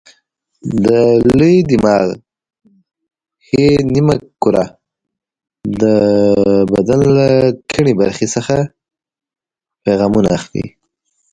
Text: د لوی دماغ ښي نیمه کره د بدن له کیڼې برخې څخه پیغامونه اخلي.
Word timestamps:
د 0.83 0.85
لوی 1.37 1.55
دماغ 1.71 2.07
ښي 3.45 3.65
نیمه 3.93 4.15
کره 4.41 4.65
د 5.81 5.83
بدن 6.73 6.99
له 7.15 7.27
کیڼې 7.69 7.93
برخې 8.01 8.27
څخه 8.35 8.55
پیغامونه 9.83 10.29
اخلي. 10.37 10.65